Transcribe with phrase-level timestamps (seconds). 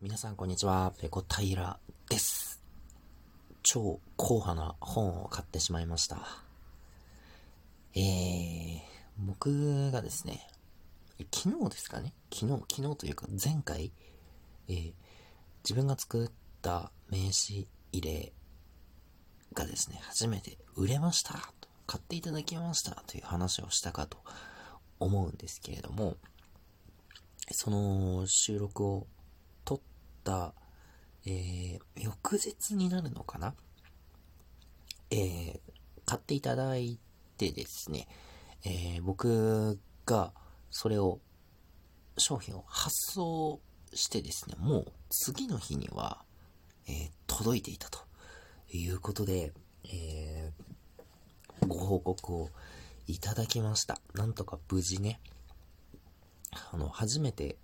[0.00, 1.76] 皆さんこんにちは、ペコ平
[2.08, 2.62] です。
[3.64, 6.20] 超硬派な本を買ってしまいました。
[7.96, 8.78] えー、
[9.18, 10.46] 僕がですね、
[11.34, 12.14] 昨日ですかね？
[12.32, 13.90] 昨日、昨日というか前回、
[14.68, 14.92] えー、
[15.64, 16.30] 自分が作っ
[16.62, 18.32] た名刺入れ
[19.52, 24.18] がですね、初めて売れましたと、買っていただきましたという話をしたかと
[25.00, 26.14] 思うんですけれども、
[27.50, 29.08] その収録を、
[31.26, 33.54] えー、翌日になるのかな？
[35.10, 35.60] えー、
[36.04, 36.98] 買っていただい
[37.36, 38.06] てですね、
[38.64, 40.32] えー、僕が
[40.70, 41.20] それを、
[42.16, 43.60] 商品を発送
[43.94, 46.24] してですね、もう次の日には、
[46.88, 48.00] えー、届いていたと
[48.72, 49.52] いうことで、
[49.84, 52.50] えー、ご報告を
[53.06, 54.00] いただきました。
[54.14, 55.20] なんとか無事ね、
[56.72, 57.56] あの、初めて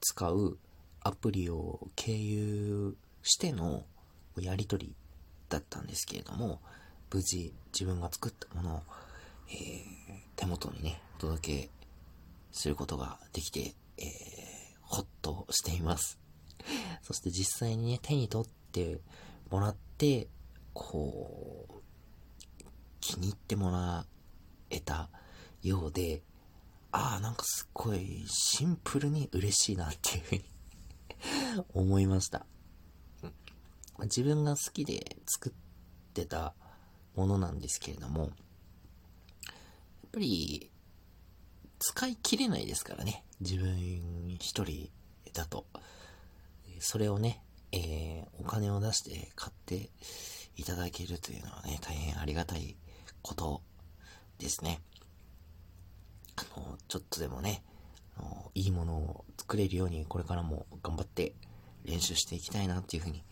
[0.00, 0.58] 使う
[1.08, 3.86] アプリを経由しての
[4.36, 4.94] やり取り
[5.48, 6.60] だったんですけれども、
[7.10, 8.82] 無事自分が作ったものを、
[9.50, 9.84] えー、
[10.36, 11.70] 手元にね、お届け
[12.52, 14.04] することができて、えー、
[14.82, 16.18] ほっとしています。
[17.02, 19.00] そして実際にね、手に取って
[19.50, 20.28] もらって、
[20.74, 21.74] こう、
[23.00, 24.04] 気に入ってもら
[24.68, 25.08] えた
[25.62, 26.22] ようで、
[26.92, 30.44] ああ、なんかすっごいシンプルに嬉しいなっていうふうに
[31.74, 32.46] 思いました。
[34.02, 35.52] 自分が好きで作っ
[36.14, 36.54] てた
[37.16, 38.32] ものなんですけれども、やっ
[40.12, 40.70] ぱり
[41.78, 43.24] 使い切れないですからね。
[43.40, 43.76] 自分
[44.38, 44.90] 一人
[45.32, 45.66] だと。
[46.80, 47.42] それをね、
[47.72, 49.90] えー、お金を出して買って
[50.56, 52.76] いただけるというのはね、大変ありがたい
[53.22, 53.62] こと
[54.38, 54.80] ですね。
[56.36, 57.64] あの、ちょっとでもね、
[58.54, 61.34] いいものを作れるようにこれからも頑張って
[61.88, 63.22] 練習していきたいなっていうふうに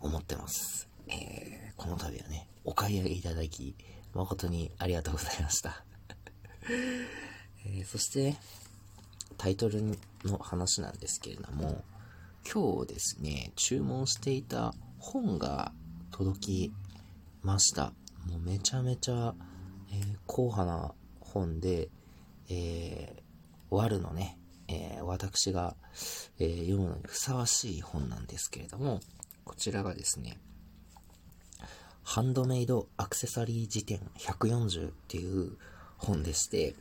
[0.00, 0.88] 思ってます。
[1.08, 3.76] えー、この度はね、お買い上げいただき、
[4.12, 5.84] 誠にありがとうございました。
[7.64, 8.36] えー、そして、
[9.38, 11.84] タイトルの話なんですけれども、
[12.52, 15.72] 今日ですね、注文していた本が
[16.10, 16.72] 届き
[17.42, 17.92] ました。
[18.26, 19.34] もうめちゃめちゃ、
[19.92, 21.88] えー、硬派な本で、
[22.48, 24.38] えー、ワルのね、
[24.68, 25.76] えー、私が、
[26.38, 29.00] えー、読むのにふさわしい本なんですけれども、
[29.44, 30.38] こちらがですね、
[32.04, 35.56] ハンドメイドアクセサリー辞典140っていう
[35.98, 36.74] 本でして、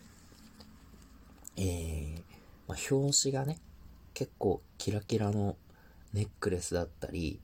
[1.58, 2.22] えー、
[2.68, 3.59] まあ、表紙がね、
[4.14, 5.58] 結構キラキラの
[6.14, 7.40] ネックレスだったり、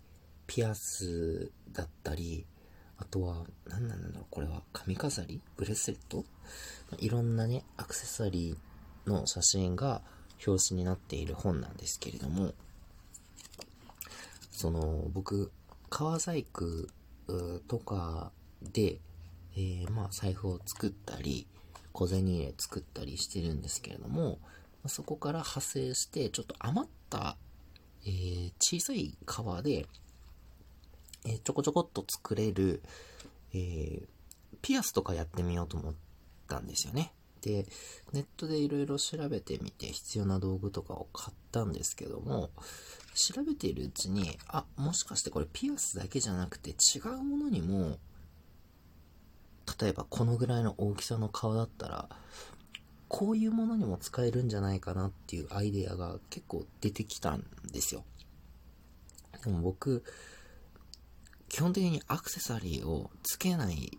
[0.48, 2.46] ピアスだったり、
[2.98, 6.26] あとは、何なんだろう、これは髪飾りブレスレット？
[6.98, 10.02] いろんなね、アクセサリーの写真が
[10.46, 12.54] 表紙になっている本なんですけれども、
[14.52, 15.52] その、僕、
[15.90, 16.88] 革細工
[17.68, 18.32] とか
[18.62, 19.00] で、
[19.56, 21.48] えー、まあ、財布を作ったり、
[21.92, 24.40] 小銭入れ作ったりしてるんですけれども、
[24.86, 27.38] そこから派生して、ちょっと余った、
[28.06, 29.88] えー、小さい革で、
[31.26, 32.82] えー、ちょこちょこっと作れる、
[33.54, 34.08] えー、
[34.62, 35.94] ピアスとかやってみようと思っ
[36.48, 37.12] たんですよね。
[37.42, 37.66] で、
[38.14, 42.50] ネットでいろいろ調べてみて必要な道具とかを買ったんですけども、
[43.14, 47.98] 調べているうちに、あ、もしかしてこれピアスだけじゃなくて違うものにも、
[49.80, 52.10] 例えばこのぐらいの大きさの顔だったら、
[53.08, 58.04] こういうものにも使えるんじゃないかなっていうアイデアが結構出てきたんですよ。
[59.44, 60.04] でも僕、
[61.50, 63.98] 基本的にアクセサリーをつけない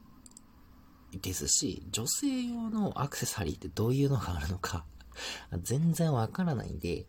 [1.12, 4.84] ですし、女性用のアクセサリーってどういうのがあるのか
[5.62, 7.06] 全然わからないんで、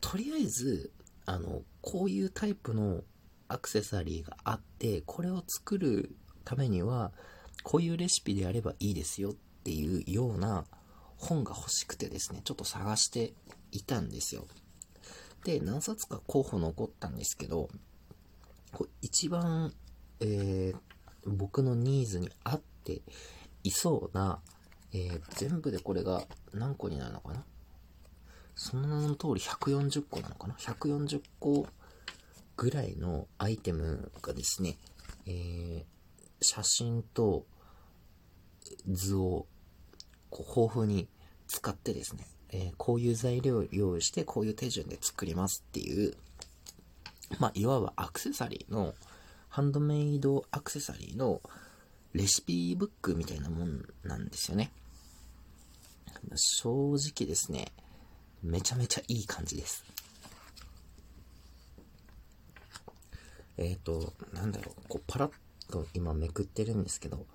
[0.00, 0.92] とりあえず、
[1.26, 3.02] あの、こういうタイプの
[3.48, 7.12] アクセサリーがあって、これを作るためには、
[7.62, 10.64] こういうレシピでやればいいですよっていうような
[11.16, 13.34] 本が欲しくてですね、ちょっと探して
[13.72, 14.46] いたんですよ。
[15.44, 17.68] で、何冊か候補残ったんですけど、
[19.02, 19.72] 一番、
[20.20, 20.78] えー、
[21.26, 22.60] 僕のニーズに合っ
[22.96, 23.02] て
[23.64, 24.40] いそうな、
[24.92, 27.44] えー、全部でこれが何個になるのかな？
[28.54, 31.66] その名の通り140個なのかな ?140 個
[32.56, 34.76] ぐらいのアイテムがですね、
[35.26, 35.84] えー、
[36.40, 37.46] 写真と
[38.90, 39.46] 図を
[40.30, 41.08] こう豊富に
[41.46, 46.16] 使ってですね、えー、こういう材料を用意してこういう手順で作りますっていう
[47.38, 48.94] まあ、いわばアクセサリーの、
[49.50, 51.40] ハンドメイドアクセサリーの
[52.14, 54.70] レシピブックみたいなもんなんですよね。
[56.34, 57.72] 正直ですね、
[58.42, 59.84] めちゃめちゃいい感じです。
[63.56, 65.32] えっ、ー、と、なんだろう、こう、パラッ
[65.70, 67.26] と今めくってるんですけど、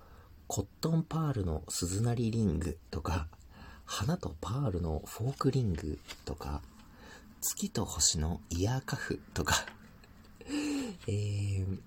[0.46, 3.28] コットンパールの鈴なりリングとか、
[3.84, 6.62] 花とパールのフォークリングとか、
[7.40, 9.66] 月と星のイヤーカフとか、
[11.06, 11.78] えー、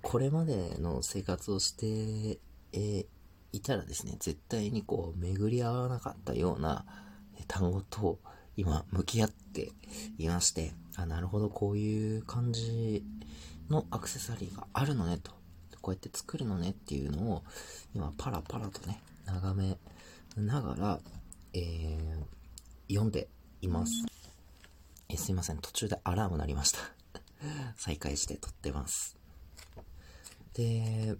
[0.00, 2.38] これまでの生活をして、
[2.72, 3.06] え、
[3.52, 6.84] いたらですね、絶対にこう、巡り合わなかったような
[7.46, 8.18] 単語と
[8.56, 9.72] 今向き合って
[10.18, 13.04] いまして、あ、なるほど、こういう感じ
[13.68, 15.32] のアクセサリーがあるのねと。
[15.80, 17.42] こうやって作るのねっていうのを、
[17.94, 19.76] 今パラパラとね、眺め
[20.36, 21.00] ながら、
[21.52, 23.28] えー、読んで
[23.60, 23.92] います。
[25.08, 26.78] えすいません、途中でアラーム鳴りました。
[27.76, 29.21] 再開して撮ってます。
[30.54, 31.16] で、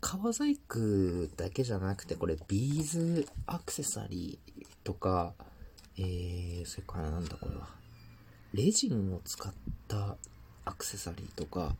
[0.00, 5.34] 革細工だけじゃなくて、これビーズアクセサリーとか、
[5.96, 7.68] えー、それからなんだこれは、
[8.52, 9.52] レジンを使っ
[9.88, 10.16] た
[10.64, 11.76] アクセサリーとか、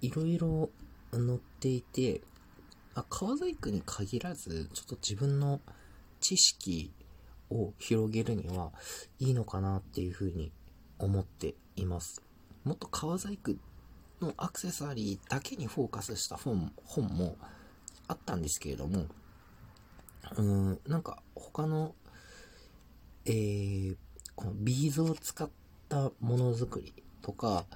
[0.00, 0.70] いろいろ
[1.12, 2.22] 載っていて、
[2.94, 5.60] あ、革細工に限らず、ちょっと自分の
[6.20, 6.90] 知識
[7.50, 8.72] を広げるには
[9.18, 10.50] いいのかなっていうふうに
[10.98, 12.22] 思っています。
[12.64, 13.52] もっと革細工
[14.20, 17.36] のアクセサリーだけにフォーカスした本本も
[18.08, 19.06] あったんですけれども、
[20.36, 21.94] うーん、なんか他の、
[23.24, 23.96] えー、
[24.34, 25.48] このビーズを使っ
[25.88, 27.66] たものづくりとか、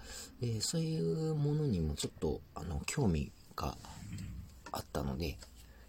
[0.40, 3.76] えー、そういうものにもちょっとあの興味が
[4.72, 5.38] あったので、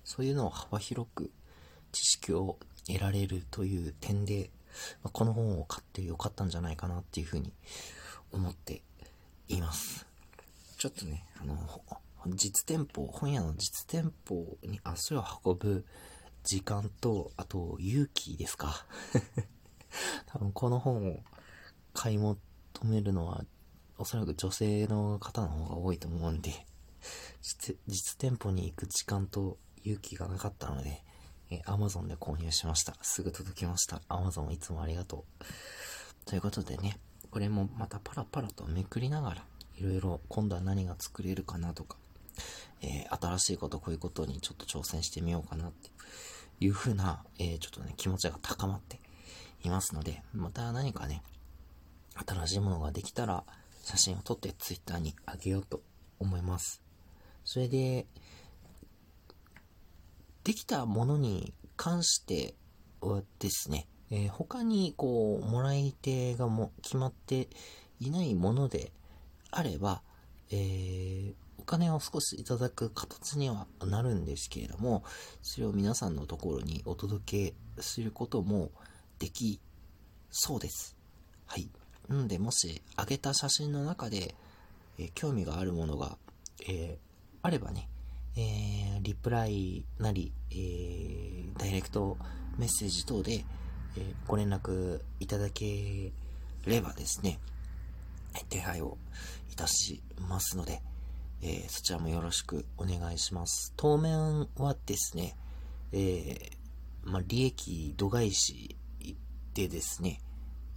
[0.04, 1.32] そういうのを幅広く
[1.92, 2.58] 知識を
[2.88, 4.50] 得られるという点で、
[5.04, 7.54] まこの本を買ってよかったんじゃないかなっていうふうに
[8.32, 8.82] 思って
[9.48, 10.11] います。
[10.82, 11.56] ちょっとね、あの、
[12.30, 15.86] 実店舗、本屋の実店舗に足を運ぶ
[16.44, 18.88] 時間と、あと勇気ですか。
[20.26, 21.20] 多分この本を
[21.94, 22.40] 買い求
[22.86, 23.46] めるのは、
[24.00, 26.66] おそらく女性の方の方が多いと思うんで、
[27.44, 31.04] 実店舗に行く時間と勇気がなかったので、
[31.52, 32.96] え、Amazon で購入しました。
[33.04, 33.98] すぐ届きました。
[34.10, 36.26] Amazon いつもありがとう。
[36.26, 37.00] ということでね、
[37.30, 39.46] これもまたパラパラとめくりながら、
[39.78, 41.98] いろいろ今度は何が作れるかなとか、
[42.82, 45.90] えー、新しいこと、こういうことにちょっと挑戦してみようかなって
[46.60, 49.00] いう風な、えー、ちょっとね、気持ちが高まって
[49.64, 51.22] いますので、また何かね、
[52.28, 53.44] 新しいものができたら、
[53.84, 55.82] 写真を撮って Twitter にあげようと
[56.20, 56.82] 思います。
[57.46, 58.06] それで、
[60.44, 62.56] できたものに関して
[63.00, 67.48] はですね、えー、他にこう、もらい手がも決まって
[68.00, 68.92] いないもので
[69.52, 70.02] あれば、
[70.50, 75.04] えー、お金を少しいただく形にはなるんですけれども、
[75.42, 78.72] それを皆さんのところにお届けすることも
[79.20, 79.60] でき
[80.32, 80.96] そうです。
[81.46, 81.70] はい。
[82.08, 84.34] なので、もし上げた写真の中で、
[84.98, 86.18] えー、興味があるものが、
[86.68, 86.98] えー、
[87.42, 87.90] あればね、
[88.36, 92.18] えー、リプライなり、えー、ダイレクト
[92.58, 93.46] メッセージ等で、
[93.98, 96.12] えー、ご連絡いただけ
[96.66, 97.40] ればですね、
[98.50, 98.98] 手配を
[99.52, 100.82] いたしますので、
[101.42, 103.74] えー、そちらもよろしくお願いします。
[103.76, 105.36] 当面はですね、
[105.92, 106.52] えー、
[107.04, 108.78] まあ、利益度外視
[109.54, 110.22] でですね、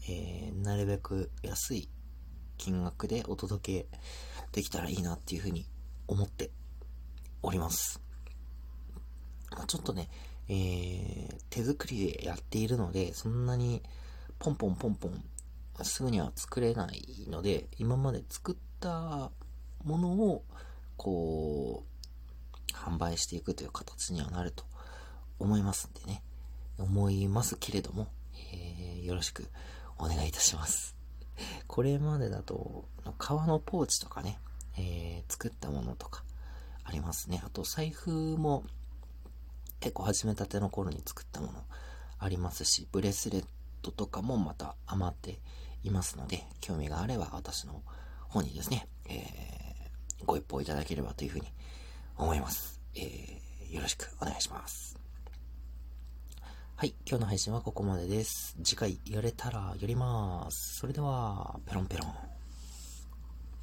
[0.08, 1.88] えー、なるべく安い
[2.56, 3.98] 金額でお届け
[4.52, 5.66] できたらいいなっていうふうに
[6.06, 6.50] 思って
[7.42, 8.00] おります。
[9.50, 10.08] まあ、ちょっとね、
[10.48, 13.82] えー、手作りでやっているので、そんなに
[14.38, 15.24] ポンポンポンポン
[15.82, 19.32] すぐには作れないので、今まで作った
[19.82, 20.44] ものを、
[20.96, 24.64] こう、販売していくという形にはなると
[25.40, 26.22] 思いますんでね。
[26.78, 28.08] 思いますけれども、
[28.52, 29.48] えー、よろしく
[29.98, 30.94] お願いいたします。
[31.66, 32.88] これまでだと、
[33.18, 34.38] 革のポーチとかね、
[34.76, 36.24] えー、作ったものとか
[36.84, 37.42] ありますね。
[37.44, 38.64] あと財布も
[39.80, 41.64] 結構始めたての頃に作ったもの
[42.18, 43.44] ありますし、ブレスレッ
[43.82, 45.40] トとかもまた余って
[45.84, 47.82] いますので、興味があれば私の
[48.28, 51.46] 方にですね、えー、ご一報いただければというふうに
[52.16, 52.80] 思います。
[52.96, 54.98] えー、よろしくお願いします。
[56.76, 58.56] はい、今日の配信はここまでです。
[58.64, 60.78] 次回やれたらやります。
[60.78, 62.33] それでは、ペロンペロン。